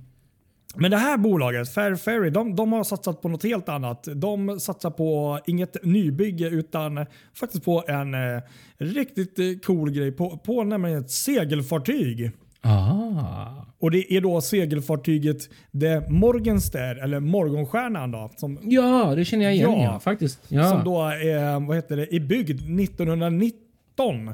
men 0.75 0.91
det 0.91 0.97
här 0.97 1.17
bolaget, 1.17 1.73
Fair 1.73 1.95
Ferry, 1.95 2.29
de, 2.29 2.55
de, 2.55 2.73
har 2.73 2.83
satsat 2.83 3.21
på 3.21 3.29
något 3.29 3.43
helt 3.43 3.69
annat. 3.69 4.07
De 4.15 4.59
satsar 4.59 4.89
på 4.89 5.39
inget 5.45 5.83
nybygge 5.83 6.47
utan 6.49 7.05
faktiskt 7.33 7.65
på 7.65 7.83
en 7.87 8.13
eh, 8.13 8.41
riktigt 8.77 9.65
cool 9.65 9.91
grej. 9.91 10.11
På, 10.11 10.37
på 10.37 10.63
nämligen 10.63 10.99
ett 10.99 11.11
segelfartyg. 11.11 12.31
Ah. 12.61 13.65
Och 13.79 13.91
det 13.91 14.13
är 14.13 14.21
då 14.21 14.41
segelfartyget 14.41 15.49
The 15.79 16.09
Morgenster, 16.09 16.95
eller 16.95 17.19
Morgonstjärnan. 17.19 18.11
Då, 18.11 18.31
som, 18.35 18.59
ja, 18.63 19.13
det 19.15 19.25
känner 19.25 19.45
jag 19.45 19.55
igen. 19.55 19.71
Ja, 19.71 19.83
ja 19.83 19.99
faktiskt. 19.99 20.39
Ja. 20.47 20.69
Som 20.69 20.83
då 20.83 21.01
är, 21.01 21.67
vad 21.67 21.75
heter 21.75 21.97
det, 21.97 22.15
är 22.15 22.19
byggd 22.19 22.79
1919. 22.79 24.33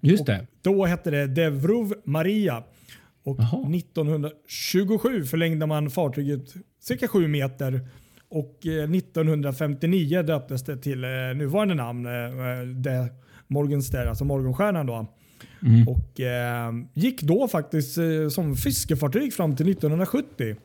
Just 0.00 0.26
det. 0.26 0.38
Och 0.38 0.46
då 0.62 0.84
hette 0.86 1.10
det 1.10 1.26
De 1.26 1.50
Vruv 1.50 1.94
Maria. 2.04 2.62
Och 3.28 3.40
Aha. 3.40 3.70
1927 3.74 5.24
förlängde 5.24 5.66
man 5.66 5.90
fartyget 5.90 6.54
cirka 6.80 7.08
7 7.08 7.28
meter. 7.28 7.88
Och 8.30 8.66
1959 8.66 10.18
eh, 10.18 10.24
döptes 10.24 10.64
det 10.64 10.76
till 10.76 11.04
eh, 11.04 11.10
nuvarande 11.36 11.74
namn, 11.74 12.06
eh, 12.06 12.82
The 12.84 13.14
Morgenster, 13.46 14.06
alltså 14.06 14.24
Morgonstjärnan. 14.24 14.86
Då. 14.86 15.06
Mm. 15.62 15.88
Och 15.88 16.20
eh, 16.20 16.72
gick 16.94 17.22
då 17.22 17.48
faktiskt 17.48 17.98
som 18.30 18.56
fiskefartyg 18.56 19.34
fram 19.34 19.56
till 19.56 19.70
1970. 19.70 20.56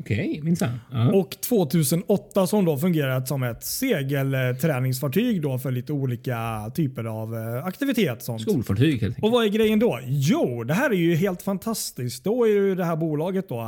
Okej, 0.00 0.30
okay, 0.30 0.42
minsann. 0.42 0.80
Uh 0.92 1.08
Och 1.08 1.30
2008 1.30 2.46
som 2.46 2.64
då 2.64 2.78
fungerat 2.78 3.28
som 3.28 3.42
ett 3.42 3.64
segelträningsfartyg 3.64 5.42
då 5.42 5.58
för 5.58 5.70
lite 5.70 5.92
olika 5.92 6.70
typer 6.74 7.04
av 7.04 7.34
eh, 7.34 7.64
aktivitet. 7.64 8.22
Sånt. 8.22 8.42
Skolfartyg 8.42 8.90
helt 8.90 9.02
enkelt. 9.02 9.24
Och 9.24 9.30
vad 9.30 9.44
är 9.44 9.48
grejen 9.48 9.78
då? 9.78 10.00
Jo, 10.06 10.64
det 10.64 10.74
här 10.74 10.90
är 10.90 10.94
ju 10.94 11.14
helt 11.14 11.42
fantastiskt. 11.42 12.24
Då 12.24 12.48
är 12.48 12.60
det 12.60 12.74
det 12.74 12.84
här 12.84 12.96
bolaget 12.96 13.48
då, 13.48 13.60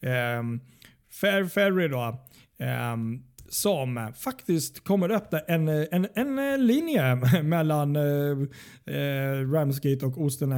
eh, 0.00 0.42
Fair 1.20 1.44
Ferry 1.48 1.88
då, 1.88 2.18
eh, 2.58 2.96
som 3.54 4.12
faktiskt 4.18 4.84
kommer 4.84 5.10
öppna 5.10 5.38
en, 5.38 5.68
en, 5.68 6.08
en 6.14 6.66
linje 6.66 7.14
mellan 7.42 7.96
eh, 7.96 9.52
Ramsgate 9.52 10.06
och 10.06 10.20
Ostene. 10.22 10.56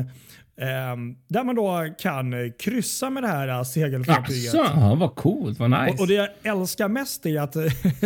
Eh, 0.61 0.97
där 1.29 1.45
man 1.45 1.55
då 1.55 1.95
kan 1.99 2.53
kryssa 2.59 3.11
med 3.11 3.23
det 3.23 3.29
här 3.29 3.65
segelfartyget. 3.65 4.55
Asså, 4.55 4.95
vad 4.95 5.15
coolt, 5.15 5.59
vad 5.59 5.71
nice. 5.71 5.93
Och, 5.93 6.01
och 6.01 6.07
det 6.07 6.15
jag 6.15 6.29
älskar 6.43 6.89
mest 6.89 7.27
är 7.27 7.41
att 7.41 7.57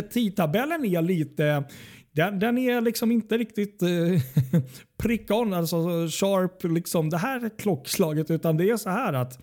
tidtabellen 0.12 0.85
är 0.85 1.02
lite 1.02 1.64
den, 2.12 2.38
den, 2.38 2.59
är 2.59 2.80
liksom 2.80 3.12
inte 3.12 3.38
riktigt 3.38 3.82
eh, 3.82 3.88
prick 5.02 5.30
on, 5.30 5.52
alltså 5.52 5.76
sharp, 6.09 6.64
liksom 6.64 7.11
det 7.11 7.18
här 7.18 7.50
klockslaget. 7.59 8.30
Utan 8.30 8.56
det 8.56 8.70
är 8.70 8.76
så 8.76 8.90
här 8.90 9.12
att 9.12 9.38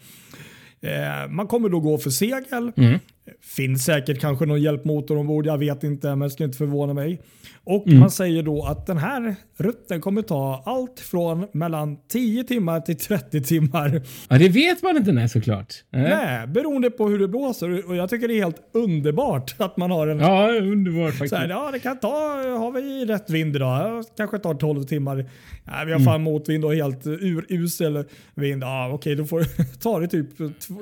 eh, 0.82 1.30
man 1.30 1.48
kommer 1.48 1.70
då 1.70 1.80
gå 1.80 1.98
för 1.98 2.10
segel. 2.10 2.72
Mm. 2.78 3.00
Finns 3.42 3.84
säkert 3.84 4.20
kanske 4.20 4.46
någon 4.46 4.62
hjälpmotor 4.62 5.18
ombord, 5.18 5.46
jag 5.46 5.58
vet 5.58 5.84
inte, 5.84 6.08
men 6.08 6.20
det 6.20 6.30
skulle 6.30 6.46
inte 6.46 6.58
förvåna 6.58 6.94
mig. 6.94 7.22
Och 7.70 7.88
mm. 7.88 8.00
Man 8.00 8.12
säger 8.12 8.44
då 8.44 8.64
att 8.64 8.86
den 8.86 8.98
här 8.98 9.36
rutten 9.58 10.02
kommer 10.02 10.22
ta 10.22 10.64
allt 10.66 11.00
från 11.00 11.48
mellan 11.52 11.98
10 12.08 12.44
timmar 12.44 12.80
till 12.80 12.98
30 12.98 13.42
timmar. 13.42 14.02
Ja, 14.30 14.38
det 14.38 14.50
vet 14.50 14.84
man 14.84 14.98
inte 14.98 15.12
nej, 15.12 15.30
såklart. 15.30 15.74
Nej, 15.90 16.48
beroende 16.48 16.90
på 16.90 17.08
hur 17.08 17.20
det 17.20 17.28
blåser. 17.28 17.90
Och 17.90 17.96
Jag 17.96 18.10
tycker 18.10 18.28
det 18.28 18.34
är 18.34 18.44
helt 18.44 18.62
underbart 18.74 19.56
att 19.58 19.78
man 19.78 19.92
har 19.92 20.08
en... 20.08 20.20
Ja, 20.20 20.52
underbart 20.52 21.12
faktiskt. 21.12 21.34
Här, 21.34 21.50
ja, 21.50 21.70
det 21.72 21.80
kan 21.80 22.00
ta, 22.00 22.10
har 22.58 22.72
vi 22.72 23.06
rätt 23.06 23.30
vind 23.30 23.56
idag, 23.56 24.04
kanske 24.18 24.40
tar 24.40 24.54
12 24.54 24.84
timmar. 24.84 25.26
Ja, 25.66 25.84
vi 25.86 25.92
har 25.92 26.00
fan 26.00 26.16
mm. 26.16 26.22
motvind 26.22 26.66
och 26.66 26.76
helt 26.76 27.08
urusel 27.08 28.04
vind. 28.36 28.64
Ja, 28.64 28.90
okej, 28.94 29.16
då 29.16 29.26
får 29.26 29.44
ta 29.82 30.00
det 30.00 30.08
typ 30.08 30.28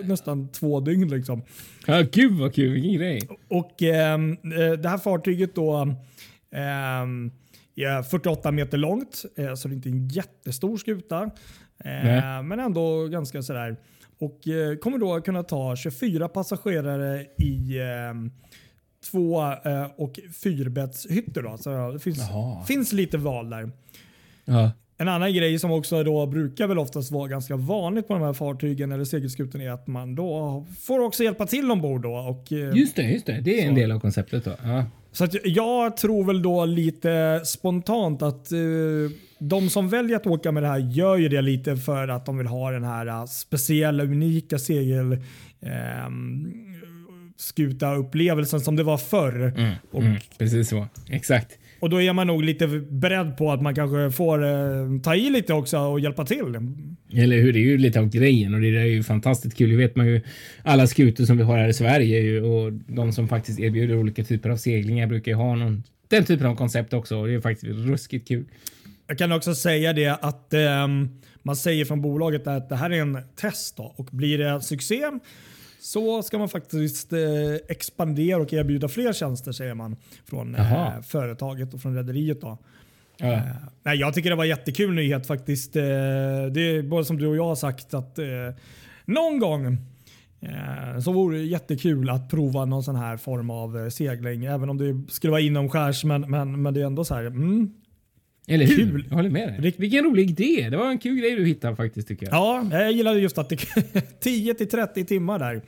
nästan 0.04 0.48
två 0.48 0.80
dygn 0.80 1.08
liksom. 1.08 1.42
Ja, 1.88 2.04
gud 2.12 2.34
vad 2.40 2.54
kul, 2.56 2.74
vilken 2.74 2.94
grej. 2.94 3.22
Och 3.48 3.84
ehm, 3.84 4.32
eh, 4.32 4.80
det 4.80 4.90
här 4.90 4.98
fartyget 4.98 5.56
då 5.56 5.96
48 8.10 8.52
meter 8.52 8.78
långt, 8.78 9.26
eh, 9.36 9.54
så 9.54 9.68
det 9.68 9.74
är 9.74 9.76
inte 9.76 9.90
en 9.90 10.08
jättestor 10.08 10.78
skuta. 10.78 11.24
Eh, 11.80 12.44
men 12.44 12.60
ändå 12.60 13.08
ganska 13.08 13.42
sådär. 13.42 13.78
Och 14.20 14.48
eh, 14.48 14.78
kommer 14.78 14.98
då 14.98 15.22
kunna 15.22 15.44
ta 15.44 15.76
24 15.76 16.28
passagerare 16.28 17.26
i 17.38 17.82
ehm, 17.82 18.32
två 19.12 19.54
och 19.98 20.20
fyrbäddshytter. 20.44 21.42
Då. 21.42 21.58
Så 21.58 21.92
det 21.92 22.00
finns, 22.00 22.20
finns 22.68 22.94
lite 22.94 23.18
val 23.18 23.50
där. 23.50 23.72
Ja. 24.46 24.72
En 24.98 25.08
annan 25.08 25.34
grej 25.34 25.60
som 25.60 25.72
också 25.72 26.04
då 26.04 26.26
brukar 26.26 26.68
väl 26.68 26.80
oftast 26.80 27.12
vara 27.12 27.28
ganska 27.28 27.56
vanligt 27.56 28.08
på 28.08 28.14
de 28.14 28.24
här 28.24 28.34
fartygen 28.34 28.92
eller 28.92 29.06
segelskutorna 29.06 29.64
är 29.64 29.70
att 29.70 29.88
man 29.88 30.16
då 30.16 30.66
får 30.82 31.00
också 31.00 31.24
hjälpa 31.24 31.46
till 31.46 31.72
ombord. 31.72 32.02
Då 32.02 32.14
och, 32.16 32.52
just 32.52 32.96
det, 32.96 33.04
just 33.04 33.26
det. 33.26 33.42
Det 33.42 33.60
är 33.60 33.62
så. 33.62 33.68
en 33.70 33.76
del 33.76 33.92
av 33.92 34.00
konceptet. 34.00 34.46
då. 34.46 34.52
Ja. 34.64 34.86
Så 35.12 35.24
att 35.24 35.36
jag 35.44 35.98
tror 35.98 36.24
väl 36.24 36.42
då 36.42 36.66
lite 36.66 37.42
spontant 37.46 38.22
att 38.22 38.52
uh, 38.54 39.10
de 39.40 39.70
som 39.70 39.90
väljer 39.90 40.16
att 40.16 40.28
åka 40.28 40.52
med 40.52 40.64
det 40.64 40.70
här 40.70 40.78
gör 40.80 41.18
ju 41.18 41.30
det 41.30 41.42
lite 41.42 41.78
för 41.78 42.08
att 42.08 42.26
de 42.26 42.38
vill 42.38 42.48
ha 42.48 42.72
den 42.72 42.84
här 42.84 43.08
uh, 43.08 43.26
speciella, 43.26 44.04
unika 44.04 44.60
segel 44.60 45.18
um, 46.08 46.54
skuta 47.38 47.96
upplevelsen 47.96 48.62
som 48.62 48.76
det 48.76 48.84
var 48.84 48.98
förr. 48.98 49.54
Mm, 49.58 49.74
och, 49.92 50.02
mm, 50.02 50.18
precis 50.38 50.70
så. 50.70 50.88
Exakt. 51.10 51.60
Och 51.80 51.90
då 51.90 52.02
är 52.02 52.14
man 52.14 52.28
nog 52.28 52.44
lite 52.44 52.68
beredd 52.68 53.38
på 53.38 53.52
att 53.52 53.62
man 53.62 53.76
kanske 53.76 54.12
får 54.12 54.44
eh, 54.44 55.02
ta 55.04 55.16
i 55.16 55.30
lite 55.30 55.54
också 55.54 55.78
och 55.78 56.00
hjälpa 56.00 56.26
till. 56.26 56.58
Eller 57.14 57.38
hur? 57.38 57.54
Det 57.54 57.60
är 57.60 57.62
ju 57.62 57.78
lite 57.78 58.00
av 58.00 58.10
grejen 58.10 58.54
och 58.54 58.62
det 58.62 58.68
är 58.68 58.86
ju 58.86 59.04
fantastiskt 59.04 59.58
kul. 59.58 59.70
Det 59.70 59.76
vet 59.76 59.96
man 59.96 60.08
ju. 60.08 60.22
Alla 60.64 60.88
skutor 60.88 61.26
som 61.26 61.38
vi 61.38 61.44
har 61.44 61.58
här 61.58 61.68
i 61.68 61.74
Sverige 61.74 62.42
och 62.42 62.74
de 62.74 63.12
som 63.12 63.28
faktiskt 63.28 63.60
erbjuder 63.60 63.96
olika 63.96 64.24
typer 64.24 64.50
av 64.50 64.58
seglingar 64.58 65.08
brukar 65.08 65.32
ju 65.32 65.36
ha 65.36 65.56
någon, 65.56 65.84
den 66.08 66.26
typen 66.26 66.48
av 66.48 66.56
koncept 66.56 66.94
också. 66.94 67.18
Och 67.18 67.28
det 67.28 67.34
är 67.34 67.42
faktiskt 67.42 67.66
ruskigt 67.66 68.28
kul. 68.28 68.46
Jag 69.08 69.18
kan 69.18 69.32
också 69.32 69.56
säga 69.56 69.94
det 69.94 70.08
att 70.08 70.54
eh, 70.54 70.88
man 71.44 71.56
säger 71.56 71.86
från 71.86 72.02
bolaget 72.02 72.48
att 72.48 72.70
det 72.70 72.76
här 72.76 72.90
är 72.90 73.02
en 73.02 73.18
test 73.36 73.78
då, 73.78 73.94
och 73.98 74.10
blir 74.12 74.38
det 74.38 74.62
succé 74.62 75.02
så 75.86 76.24
ska 76.24 76.38
man 76.38 76.50
faktiskt 76.50 77.14
eh, 77.14 77.20
expandera 77.68 78.42
och 78.42 78.54
erbjuda 78.54 78.88
fler 78.88 79.14
tjänster 79.14 79.52
säger 79.52 79.74
man 79.74 79.96
från 80.26 80.56
eh, 80.56 81.02
företaget 81.02 81.74
och 81.74 81.82
från 81.82 81.96
rederiet. 81.96 82.40
Ja. 82.42 82.58
Eh, 83.18 83.40
nej, 83.84 83.98
jag 83.98 84.14
tycker 84.14 84.30
det 84.30 84.36
var 84.36 84.46
jättekul 84.46 84.94
nyhet 84.94 85.28
faktiskt. 85.28 85.76
Eh, 85.76 85.82
det 86.52 86.62
är 86.62 86.84
både 86.84 87.06
som 87.06 87.18
du 87.18 87.28
och 87.28 87.36
jag 87.36 87.46
har 87.46 87.56
sagt 87.56 87.94
att 87.94 88.20
någon 89.06 89.40
gång 89.40 89.78
så 91.04 91.12
vore 91.12 91.38
det 91.38 91.44
jättekul 91.44 92.10
att 92.10 92.30
prova 92.30 92.66
någon 92.66 92.84
sån 92.84 92.96
här 92.96 93.18
form 93.18 93.50
av 93.50 93.90
segling. 93.90 94.46
Även 94.46 94.70
om 94.70 94.78
det 94.78 95.14
skulle 95.14 95.32
vara 95.32 95.42
inomskärs. 95.42 96.04
Men, 96.04 96.22
men, 96.22 96.62
men 96.62 96.74
det 96.74 96.82
är 96.82 96.86
ändå 96.86 97.06
så 97.06 97.16
här. 97.16 97.26
Mm, 97.26 97.74
eller 98.48 98.66
hur? 98.66 98.76
Kul. 98.76 99.06
Jag 99.10 99.16
håller 99.16 99.30
med 99.30 99.62
dig. 99.62 99.74
Vilken 99.78 100.04
rolig 100.06 100.30
idé. 100.30 100.70
Det 100.70 100.78
var 100.78 100.90
en 100.90 100.98
kul 100.98 101.20
grej 101.20 101.36
du 101.36 101.46
hittade 101.46 101.76
faktiskt 101.76 102.08
tycker 102.08 102.26
jag. 102.26 102.36
Ja, 102.36 102.68
jag 102.72 102.92
gillade 102.92 103.20
just 103.20 103.38
att 103.38 103.50
det 103.50 103.58
10 104.20 104.54
till 104.54 104.70
30 104.70 105.06
timmar 105.06 105.40
där. 105.40 105.62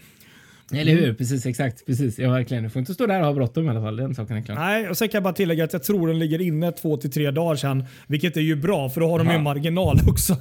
Eller 0.73 0.91
hur? 0.91 1.13
Precis, 1.13 1.45
exakt. 1.45 1.85
Precis. 1.85 2.19
Ja, 2.19 2.31
verkligen. 2.31 2.63
Du 2.63 2.69
får 2.69 2.79
inte 2.79 2.93
stå 2.93 3.05
där 3.05 3.19
och 3.19 3.25
ha 3.25 3.33
bråttom 3.33 3.65
i 3.65 3.69
alla 3.69 3.81
fall. 3.81 3.95
Den 3.95 4.15
saken 4.15 4.37
är 4.37 4.41
klar. 4.41 4.55
Nej, 4.55 4.89
och 4.89 4.97
sen 4.97 5.09
kan 5.09 5.17
jag 5.17 5.23
bara 5.23 5.33
tillägga 5.33 5.63
att 5.63 5.73
jag 5.73 5.83
tror 5.83 6.07
den 6.07 6.19
ligger 6.19 6.41
inne 6.41 6.71
två 6.71 6.97
till 6.97 7.11
tre 7.11 7.31
dagar 7.31 7.55
sedan. 7.55 7.85
Vilket 8.07 8.37
är 8.37 8.41
ju 8.41 8.55
bra, 8.55 8.89
för 8.89 9.01
då 9.01 9.09
har 9.09 9.19
de 9.19 9.31
ju 9.31 9.39
marginal 9.39 9.99
också. 10.07 10.37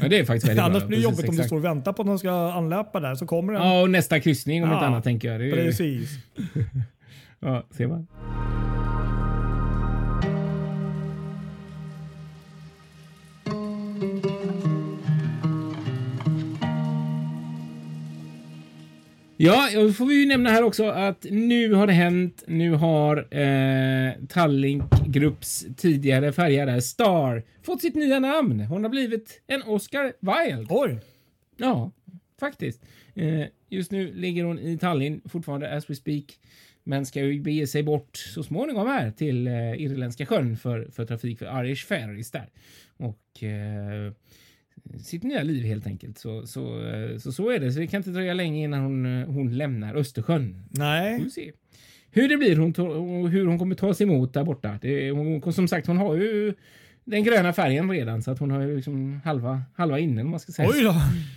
Ja, 0.00 0.08
det 0.08 0.18
är 0.18 0.24
faktiskt 0.24 0.48
väldigt 0.48 0.64
Annars 0.64 0.78
bra. 0.78 0.88
blir 0.88 0.98
det 0.98 1.04
jobbigt 1.04 1.28
om 1.28 1.36
du 1.36 1.42
står 1.42 1.56
och 1.56 1.64
väntar 1.64 1.92
på 1.92 2.02
att 2.02 2.08
de 2.08 2.18
ska 2.18 2.52
anlöpa 2.52 3.00
där. 3.00 3.14
Så 3.14 3.26
kommer 3.26 3.52
den. 3.52 3.62
Ja, 3.62 3.80
och 3.82 3.90
nästa 3.90 4.20
kryssning 4.20 4.62
om 4.64 4.70
ja, 4.70 4.76
inte 4.76 4.86
annat 4.86 5.04
tänker 5.04 5.32
jag. 5.32 5.48
Är... 5.48 5.52
Precis. 5.52 6.10
ja, 7.40 7.66
ser 7.70 7.86
man. 7.86 8.06
Ja, 19.44 19.68
då 19.74 19.92
får 19.92 20.06
vi 20.06 20.20
ju 20.20 20.26
nämna 20.26 20.50
här 20.50 20.62
också 20.62 20.84
att 20.84 21.26
nu 21.30 21.72
har 21.72 21.86
det 21.86 21.92
hänt. 21.92 22.44
Nu 22.46 22.72
har 22.72 23.16
eh, 23.30 24.12
Tallink 24.28 24.84
Grupps 25.06 25.66
tidigare 25.76 26.32
färgare 26.32 26.82
Star 26.82 27.42
fått 27.62 27.80
sitt 27.80 27.94
nya 27.94 28.18
namn. 28.18 28.60
Hon 28.60 28.82
har 28.82 28.90
blivit 28.90 29.42
en 29.46 29.62
Oscar 29.62 30.12
Wilde. 30.20 30.66
Oj! 30.68 31.00
Ja, 31.56 31.90
faktiskt. 32.40 32.82
Eh, 33.14 33.44
just 33.68 33.90
nu 33.90 34.12
ligger 34.14 34.44
hon 34.44 34.58
i 34.58 34.78
Tallinn 34.78 35.20
fortfarande 35.28 35.76
as 35.76 35.90
we 35.90 35.94
speak. 35.94 36.24
Men 36.84 37.06
ska 37.06 37.20
ju 37.20 37.40
bege 37.40 37.66
sig 37.66 37.82
bort 37.82 38.16
så 38.16 38.42
småningom 38.42 38.86
här 38.86 39.10
till 39.10 39.46
eh, 39.46 39.82
Irländska 39.82 40.26
sjön 40.26 40.56
för, 40.56 40.88
för 40.92 41.04
trafik 41.04 41.38
för 41.38 41.64
Irish 41.64 41.86
Ferries 41.86 42.30
där. 42.30 42.48
Och 42.96 43.42
eh, 43.42 44.12
sitt 45.02 45.22
nya 45.22 45.42
liv 45.42 45.64
helt 45.64 45.86
enkelt. 45.86 46.18
Så, 46.18 46.46
så, 46.46 46.88
eh, 46.88 47.18
så, 47.18 47.32
så 47.32 47.50
är 47.50 47.58
det. 47.58 47.72
Så 47.72 47.78
det 47.78 47.86
kan 47.86 47.98
inte 47.98 48.10
dröja 48.10 48.34
länge 48.34 48.64
innan 48.64 48.82
hon, 48.82 49.20
eh, 49.20 49.26
hon 49.26 49.56
lämnar 49.56 49.94
Östersjön. 49.94 50.64
Nej. 50.70 51.30
Se. 51.30 51.52
Hur 52.10 52.28
det 52.28 52.36
blir 52.36 52.56
hon, 52.56 52.74
hur 53.28 53.46
hon 53.46 53.58
kommer 53.58 53.74
tas 53.74 54.00
emot 54.00 54.34
där 54.34 54.44
borta. 54.44 54.78
Det, 54.82 55.10
hon, 55.10 55.52
som 55.52 55.68
sagt, 55.68 55.86
hon 55.86 55.96
har 55.96 56.14
ju 56.14 56.54
den 57.04 57.24
gröna 57.24 57.52
färgen 57.52 57.90
redan 57.90 58.22
så 58.22 58.30
att 58.30 58.38
hon 58.38 58.50
har 58.50 58.60
ju 58.60 58.76
liksom 58.76 59.20
halva, 59.24 59.62
halva 59.74 59.98
inne 59.98 60.22
om 60.22 60.30
man 60.30 60.40
ska 60.40 60.52
säga. 60.52 60.68
Oj 60.68 60.82
då! 60.82 60.94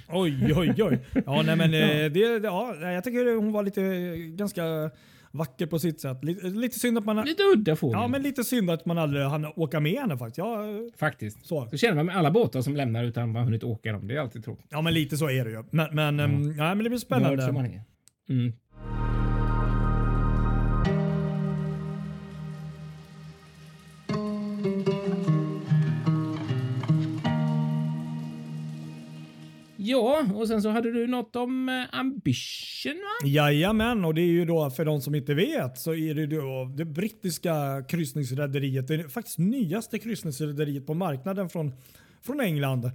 Oj, 0.09 0.53
oj, 0.55 0.83
oj. 0.83 0.99
Ja, 1.25 1.41
nej, 1.45 1.55
men 1.55 1.73
ja. 1.73 1.79
Eh, 1.79 2.11
det, 2.11 2.19
ja, 2.43 2.75
jag 2.91 3.03
tycker 3.03 3.35
hon 3.35 3.51
var 3.51 3.63
lite 3.63 3.81
ganska 4.17 4.91
vacker 5.35 5.65
på 5.65 5.79
sitt 5.79 6.01
sätt. 6.01 6.23
Lite, 6.23 6.47
lite 6.47 6.79
synd 6.79 6.97
att 6.97 7.05
man... 7.05 7.25
Lite 7.25 7.43
udda 7.43 7.75
fågel. 7.75 7.99
Ja, 8.01 8.07
men 8.07 8.21
lite 8.21 8.43
synd 8.43 8.69
att 8.69 8.85
man 8.85 8.97
aldrig 8.97 9.25
hann 9.25 9.45
åka 9.45 9.79
med 9.79 9.99
henne 9.99 10.17
faktiskt. 10.17 10.37
Ja, 10.37 10.65
faktiskt. 10.97 11.45
Så. 11.45 11.67
så 11.69 11.77
känner 11.77 11.95
man 11.95 12.05
med 12.05 12.17
alla 12.17 12.31
båtar 12.31 12.61
som 12.61 12.75
lämnar 12.75 13.03
utan 13.03 13.31
man 13.31 13.43
hunnit 13.43 13.63
åka 13.63 13.91
dem. 13.91 14.07
Det 14.07 14.15
är 14.15 14.19
alltid 14.19 14.43
tråkigt. 14.43 14.67
Ja, 14.69 14.81
men 14.81 14.93
lite 14.93 15.17
så 15.17 15.29
är 15.29 15.45
det 15.45 15.51
ju. 15.51 15.63
Men, 15.71 15.95
men, 15.95 16.19
mm. 16.19 16.57
ja, 16.57 16.75
men 16.75 16.83
det 16.83 16.89
blir 16.89 16.99
spännande. 16.99 17.83
Mm. 18.29 18.53
Ja, 30.15 30.35
och 30.35 30.47
sen 30.47 30.61
så 30.61 30.69
hade 30.69 30.91
du 30.91 31.07
något 31.07 31.35
om 31.35 31.69
eh, 31.69 31.99
Ambition 31.99 32.93
va? 32.93 33.27
Jajamän, 33.27 34.05
och 34.05 34.13
det 34.13 34.21
är 34.21 34.31
ju 34.31 34.45
då 34.45 34.69
för 34.69 34.85
de 34.85 35.01
som 35.01 35.15
inte 35.15 35.33
vet 35.33 35.77
så 35.77 35.95
är 35.95 36.15
det 36.15 36.27
då 36.27 36.71
det 36.77 36.85
brittiska 36.85 37.83
kryssningsrederiet. 37.89 38.87
Det 38.87 38.95
är 38.95 39.07
faktiskt 39.07 39.37
nyaste 39.37 39.99
kryssningsrederiet 39.99 40.87
på 40.87 40.93
marknaden 40.93 41.49
från, 41.49 41.73
från 42.21 42.41
England. 42.41 42.91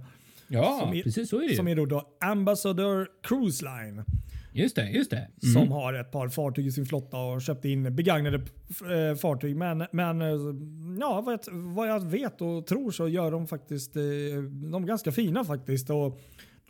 Ja, 0.47 0.91
är, 0.93 1.03
precis 1.03 1.29
så 1.29 1.41
är 1.41 1.49
det 1.49 1.55
Som 1.55 1.67
är 1.67 1.75
då, 1.75 1.85
då 1.85 2.07
Ambassador 2.21 3.07
Cruise 3.23 3.65
Line. 3.65 4.03
Just 4.53 4.75
det, 4.75 4.89
just 4.89 5.11
det. 5.11 5.17
Mm. 5.17 5.53
Som 5.53 5.71
har 5.71 5.93
ett 5.93 6.11
par 6.11 6.29
fartyg 6.29 6.67
i 6.67 6.71
sin 6.71 6.85
flotta 6.85 7.17
och 7.17 7.41
köpt 7.41 7.65
in 7.65 7.95
begagnade 7.95 8.35
äh, 8.37 9.15
fartyg. 9.15 9.55
Men, 9.55 9.85
men 9.91 10.21
äh, 10.21 10.27
ja, 10.99 11.21
vad, 11.21 11.39
vad 11.51 11.89
jag 11.89 12.05
vet 12.05 12.41
och 12.41 12.67
tror 12.67 12.91
så 12.91 13.07
gör 13.07 13.31
de 13.31 13.47
faktiskt 13.47 13.93
de 13.93 14.83
är 14.83 14.87
ganska 14.87 15.11
fina 15.11 15.45
faktiskt. 15.45 15.89
Och 15.89 16.19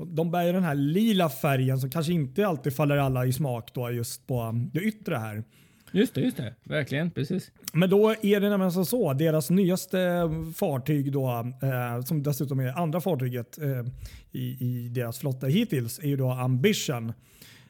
de 0.05 0.31
bär 0.31 0.43
ju 0.43 0.51
den 0.51 0.63
här 0.63 0.75
lila 0.75 1.29
färgen 1.29 1.79
som 1.79 1.89
kanske 1.89 2.13
inte 2.13 2.48
alltid 2.48 2.75
faller 2.75 2.98
alla 2.98 3.25
i 3.25 3.34
smak 3.34 3.74
då 3.74 3.91
just 3.91 4.27
på 4.27 4.41
um, 4.41 4.70
det 4.74 4.79
yttre 4.79 5.15
här. 5.15 5.43
Just 5.91 6.13
det, 6.13 6.22
just 6.22 6.38
det. 6.38 6.55
Verkligen, 6.63 7.12
precis. 7.12 7.51
Men 7.74 7.89
då 7.89 8.15
är 8.22 8.39
det 8.39 8.50
nämligen 8.50 8.72
så, 8.72 8.86
så 8.86 9.13
deras 9.13 9.50
nyaste 9.50 10.29
fartyg 10.55 11.12
då, 11.12 11.29
eh, 11.62 12.03
som 12.05 12.24
dessutom 12.24 12.60
är 12.60 12.79
andra 12.79 13.01
fartyget 13.01 13.58
eh, 13.58 13.86
i, 14.31 14.58
i 14.60 14.89
deras 14.89 15.20
flotta 15.20 15.48
hittills, 15.48 16.00
är 16.00 16.08
ju 16.08 16.17
då 16.17 16.29
Ambition. 16.31 17.13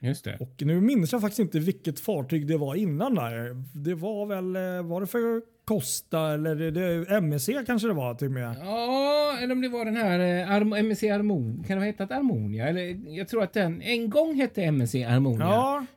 Just 0.03 0.25
det. 0.25 0.37
Och 0.39 0.53
nu 0.59 0.81
minns 0.81 1.11
jag 1.11 1.21
faktiskt 1.21 1.39
inte 1.39 1.59
vilket 1.59 1.99
fartyg 1.99 2.47
det 2.47 2.57
var 2.57 2.75
innan 2.75 3.15
där. 3.15 3.63
Det 3.73 3.93
var 3.93 4.25
väl, 4.25 4.55
eh, 4.55 4.83
var 4.89 5.01
det 5.01 5.07
för 5.07 5.41
Costa 5.65 6.33
eller 6.33 6.55
det, 6.55 6.71
det, 6.71 7.15
MSC 7.17 7.49
kanske 7.65 7.87
det 7.87 7.93
var 7.93 8.13
till 8.15 8.27
och 8.27 8.33
med? 8.33 8.55
Ja, 8.61 9.37
eller 9.41 9.51
om 9.51 9.61
det 9.61 9.69
var 9.69 9.85
den 9.85 9.95
här 9.95 10.19
eh, 10.19 10.51
Arm 10.51 10.73
MSC 10.73 11.03
Armon. 11.03 11.63
Kan 11.67 11.77
det 11.77 11.81
ha 11.81 11.85
hetat 11.85 12.11
Armonia? 12.11 12.67
Eller, 12.67 13.15
jag 13.17 13.27
tror 13.27 13.43
att 13.43 13.53
den 13.53 13.81
en 13.81 14.09
gång 14.09 14.35
hette 14.35 14.63
MSC 14.63 14.95
Armonia. 14.95 15.45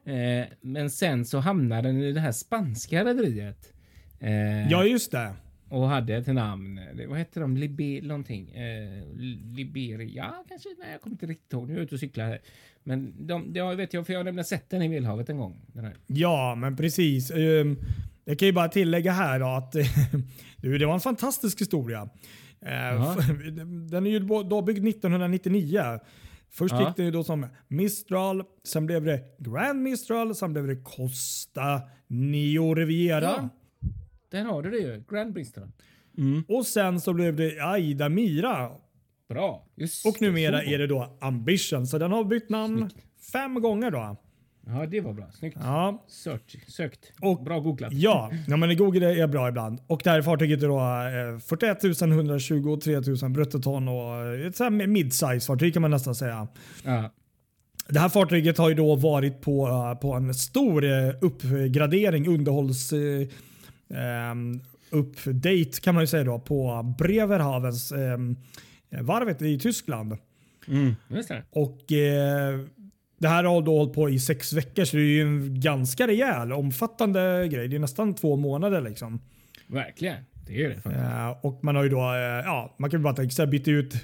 Ja. 0.04 0.12
Eh, 0.12 0.46
men 0.60 0.90
sen 0.90 1.24
så 1.24 1.38
hamnade 1.38 1.88
den 1.88 2.02
i 2.02 2.12
det 2.12 2.20
här 2.20 2.32
spanska 2.32 3.04
rederiet. 3.04 3.72
Eh, 4.20 4.70
Ja, 4.70 4.84
just 4.84 5.12
det. 5.12 5.32
Och 5.74 5.88
hade 5.88 6.14
ett 6.16 6.26
namn. 6.26 6.80
Det- 6.94 7.06
Vad 7.06 7.18
hette 7.18 7.40
de? 7.40 7.56
Libe 7.56 8.06
någonting. 8.06 8.50
Eh, 8.50 9.04
Liberia 9.56 10.34
kanske? 10.48 10.68
Nej, 10.78 10.92
jag 10.92 11.00
kommer 11.00 11.14
inte 11.14 11.26
riktigt 11.26 11.52
ihåg. 11.52 11.66
Nu 11.68 11.72
är 11.72 11.76
jag 11.78 11.84
ute 11.84 11.94
och 11.94 12.00
cyklar 12.00 12.24
här. 12.24 12.40
Men 12.82 13.26
de, 13.26 13.52
det 13.52 13.60
har- 13.60 13.74
vet 13.74 13.94
jag, 13.94 14.06
för 14.06 14.12
jag 14.12 14.20
har 14.20 14.24
nämligen 14.24 14.44
sett 14.44 14.70
den 14.70 14.82
i 14.82 14.88
Medelhavet 14.88 15.28
en 15.28 15.38
gång. 15.38 15.60
Ja, 16.06 16.54
men 16.54 16.76
precis. 16.76 17.30
Ehm, 17.30 17.76
Jag 18.24 18.38
kan 18.38 18.46
ju 18.48 18.52
bara 18.52 18.68
tillägga 18.68 19.12
här 19.12 19.40
då 19.40 19.46
att 19.46 19.72
det 20.56 20.86
var 20.86 20.94
en 20.94 21.00
fantastisk 21.00 21.60
historia. 21.60 22.08
Eh, 22.60 22.72
Ja. 22.74 23.16
Den 23.90 24.06
är 24.06 24.10
ju 24.10 24.18
då 24.20 24.62
byggd 24.62 24.88
1999. 24.88 25.82
Först 26.50 26.74
gick 26.80 26.96
det 26.96 27.02
ju 27.02 27.10
då 27.10 27.24
som 27.24 27.46
Mistral, 27.68 28.42
sen 28.64 28.86
blev 28.86 29.04
det 29.04 29.20
Grand 29.38 29.82
Mistral, 29.82 30.34
sen 30.34 30.52
blev 30.52 30.66
det 30.66 30.76
Costa 30.76 31.80
Neo 32.06 32.74
Riviera. 32.74 33.22
Ja. 33.24 33.48
Där 34.34 34.44
har 34.44 34.62
du 34.62 34.70
det 34.70 34.78
ju. 34.78 35.02
Grand 35.10 35.32
Bristol. 35.32 35.64
Och 36.48 36.66
sen 36.66 37.00
så 37.00 37.12
blev 37.12 37.36
det 37.36 37.60
Aida 37.60 38.08
Mira. 38.08 38.70
Bra. 39.28 39.66
Just 39.76 40.06
Och 40.06 40.22
numera 40.22 40.60
så. 40.60 40.64
är 40.70 40.78
det 40.78 40.86
då 40.86 41.16
Ambition. 41.20 41.86
Så 41.86 41.98
den 41.98 42.12
har 42.12 42.24
bytt 42.24 42.48
namn 42.48 42.90
fem 43.32 43.54
gånger 43.54 43.90
då. 43.90 44.16
Ja, 44.66 44.86
det 44.86 45.00
var 45.00 45.12
bra. 45.12 45.30
Snyggt. 45.32 45.56
Ja, 45.60 46.04
Search, 46.08 46.70
sökt. 46.70 47.12
Och- 47.20 47.42
bra 47.44 47.60
googlat. 47.60 47.92
Ja, 47.92 48.30
ja 48.48 48.56
men 48.56 48.76
Google 48.76 49.22
är 49.22 49.26
bra 49.26 49.48
ibland. 49.48 49.80
Och 49.86 50.00
det 50.04 50.10
här 50.10 50.22
fartyget 50.22 50.62
är 50.62 50.68
då 50.68 50.78
eh, 51.34 51.38
41 51.38 52.02
120 52.02 52.68
och 52.68 52.80
3 52.80 53.00
000 53.22 53.30
bruttoton 53.30 53.88
och 53.88 54.34
ett 54.46 54.56
så 54.56 54.64
här 54.64 54.70
mid-size 54.70 55.46
fartyg 55.46 55.72
kan 55.72 55.82
man 55.82 55.90
nästan 55.90 56.14
säga. 56.14 56.48
Ja. 56.84 57.10
Det 57.88 57.98
här 57.98 58.08
fartyget 58.08 58.58
har 58.58 58.68
ju 58.68 58.74
då 58.74 58.96
varit 58.96 59.40
på, 59.40 59.68
eh, 59.68 59.94
på 60.00 60.12
en 60.12 60.34
stor 60.34 60.84
eh, 60.84 61.14
uppgradering, 61.20 62.28
underhålls 62.28 62.92
eh, 62.92 63.28
update 64.90 65.80
kan 65.82 65.94
man 65.94 66.02
ju 66.02 66.06
säga 66.06 66.24
då 66.24 66.38
på 66.38 66.94
Bremerhavens 66.98 67.92
ehm, 67.92 68.36
varvet 69.00 69.42
i 69.42 69.58
Tyskland. 69.58 70.16
Mm. 70.68 70.94
Just 71.08 71.28
det. 71.28 71.42
Och 71.50 71.92
eh, 71.92 72.60
Det 73.18 73.28
här 73.28 73.44
har 73.44 73.62
då 73.62 73.78
hållit 73.78 73.92
på 73.92 74.10
i 74.10 74.18
sex 74.18 74.52
veckor 74.52 74.84
så 74.84 74.96
det 74.96 75.02
är 75.02 75.06
ju 75.06 75.22
en 75.22 75.60
ganska 75.60 76.06
rejäl 76.06 76.52
omfattande 76.52 77.48
grej. 77.48 77.68
Det 77.68 77.76
är 77.76 77.80
nästan 77.80 78.14
två 78.14 78.36
månader 78.36 78.80
liksom. 78.80 79.20
Verkligen. 79.66 80.16
Det 80.46 80.64
är 80.64 80.68
det. 80.68 80.74
faktiskt. 80.74 80.96
Eh, 80.96 81.30
och 81.42 81.64
man 81.64 81.76
har 81.76 81.82
ju 81.82 81.88
då, 81.88 82.00
eh, 82.00 82.44
ja, 82.44 82.74
man 82.78 82.90
kan 82.90 83.00
ju 83.00 83.04
bara 83.04 83.14
tänka 83.14 83.30
sig 83.30 83.46
bytt 83.46 83.68
ut 83.68 83.94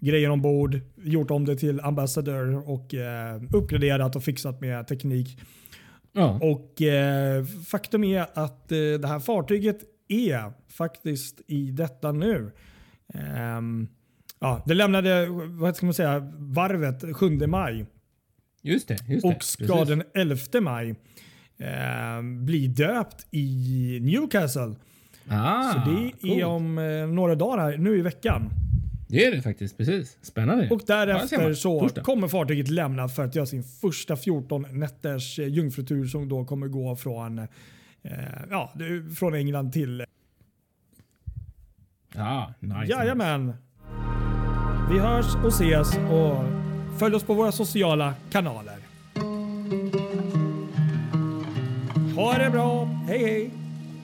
grejer 0.00 0.30
ombord, 0.30 0.80
gjort 1.04 1.30
om 1.30 1.44
det 1.44 1.56
till 1.56 1.80
ambassadör 1.80 2.68
och 2.70 2.94
eh, 2.94 3.42
uppgraderat 3.52 4.16
och 4.16 4.24
fixat 4.24 4.60
med 4.60 4.86
teknik. 4.86 5.38
Ja. 6.12 6.38
Och 6.42 6.82
eh, 6.82 7.44
faktum 7.44 8.04
är 8.04 8.20
att 8.34 8.72
eh, 8.72 8.78
det 8.78 9.06
här 9.08 9.20
fartyget 9.20 9.78
är 10.08 10.52
faktiskt 10.68 11.40
i 11.46 11.70
detta 11.70 12.12
nu. 12.12 12.52
Ehm, 13.14 13.88
ja, 14.38 14.62
det 14.66 14.74
lämnade 14.74 15.26
vad 15.48 15.76
ska 15.76 15.86
man 15.86 15.94
säga, 15.94 16.32
varvet 16.38 17.16
7 17.16 17.46
maj 17.46 17.86
Just 18.62 18.88
det. 18.88 18.98
Just 19.08 19.24
och 19.24 19.44
ska 19.44 19.66
Precis. 19.66 19.88
den 19.88 20.02
11 20.14 20.36
maj 20.60 20.90
eh, 21.58 22.22
bli 22.22 22.66
döpt 22.66 23.26
i 23.30 23.98
Newcastle. 24.02 24.74
Ah, 25.28 25.72
Så 25.72 25.78
det 25.90 26.06
är 26.06 26.10
coolt. 26.20 26.44
om 26.44 26.78
eh, 26.78 27.06
några 27.06 27.34
dagar 27.34 27.58
här, 27.58 27.78
nu 27.78 27.98
i 27.98 28.02
veckan. 28.02 28.50
Det 29.10 29.24
är 29.26 29.30
det 29.30 29.42
faktiskt. 29.42 29.76
Precis. 29.76 30.18
Spännande. 30.22 30.68
Och 30.70 30.82
därefter 30.86 31.54
så 31.54 31.80
Torsdag. 31.80 32.02
kommer 32.02 32.28
fartyget 32.28 32.68
lämna 32.68 33.08
för 33.08 33.24
att 33.24 33.34
göra 33.34 33.46
sin 33.46 33.62
första 33.62 34.16
14 34.16 34.66
nätters 34.70 35.38
eh, 35.38 35.46
jungfrutur 35.46 36.06
som 36.06 36.28
då 36.28 36.44
kommer 36.44 36.68
gå 36.68 36.96
från, 36.96 37.38
eh, 37.38 37.48
ja, 38.50 38.72
från 39.18 39.34
England 39.34 39.72
till... 39.72 40.04
Ja, 42.14 42.54
nice. 42.60 42.92
Jajamän! 42.92 43.52
Vi 44.92 44.98
hörs 44.98 45.34
och 45.44 45.48
ses 45.48 45.96
och 45.96 46.44
följ 46.98 47.14
oss 47.14 47.24
på 47.24 47.34
våra 47.34 47.52
sociala 47.52 48.14
kanaler. 48.32 48.78
Ha 52.16 52.38
det 52.38 52.50
bra! 52.50 52.84
Hej 52.84 53.18
hej! 53.18 53.50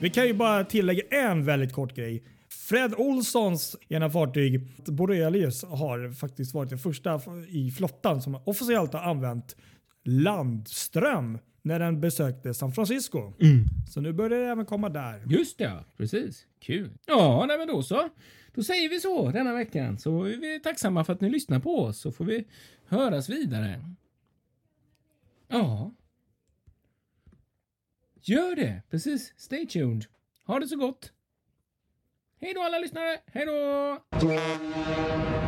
Vi 0.01 0.09
kan 0.09 0.27
ju 0.27 0.33
bara 0.33 0.63
tillägga 0.63 1.03
en 1.09 1.45
väldigt 1.45 1.73
kort 1.73 1.95
grej. 1.95 2.23
Fred 2.69 2.93
Olssons 2.97 3.75
ena 3.89 4.09
fartyg 4.09 4.61
Borealis 4.85 5.63
har 5.63 6.11
faktiskt 6.11 6.53
varit 6.53 6.69
det 6.69 6.77
första 6.77 7.21
i 7.47 7.71
flottan 7.71 8.21
som 8.21 8.35
officiellt 8.45 8.93
har 8.93 8.99
använt 9.01 9.55
landström 10.03 11.39
när 11.61 11.79
den 11.79 12.01
besökte 12.01 12.53
San 12.53 12.71
Francisco. 12.71 13.33
Så 13.89 14.01
nu 14.01 14.13
börjar 14.13 14.39
det 14.39 14.47
även 14.47 14.65
komma 14.65 14.89
där. 14.89 15.23
Just 15.25 15.57
det, 15.57 15.63
ja. 15.63 15.85
Precis. 15.97 16.45
Kul. 16.59 16.97
Ja, 17.05 17.45
nej 17.47 17.57
men 17.57 17.67
då 17.67 17.83
så. 17.83 18.09
Då 18.53 18.63
säger 18.63 18.89
vi 18.89 18.99
så 18.99 19.31
denna 19.31 19.53
veckan. 19.53 19.97
Så 19.97 20.23
är 20.23 20.37
vi 20.37 20.59
tacksamma 20.59 21.03
för 21.03 21.13
att 21.13 21.21
ni 21.21 21.29
lyssnar 21.29 21.59
på 21.59 21.79
oss. 21.79 21.99
Så 21.99 22.11
får 22.11 22.25
vi 22.25 22.47
höras 22.87 23.29
vidare. 23.29 23.81
Ja. 25.47 25.91
Gör 28.21 28.55
det. 28.55 28.81
Precis. 28.89 29.33
Stay 29.37 29.67
tuned. 29.67 30.05
Ha 30.45 30.59
det 30.59 30.67
så 30.67 30.75
gott. 30.75 31.11
Hej 32.41 32.53
då 32.53 32.61
alla 32.61 32.79
lyssnare. 32.79 33.17
Hej 33.33 33.45
då! 33.45 35.46